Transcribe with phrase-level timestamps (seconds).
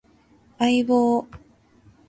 [0.57, 1.27] 相棒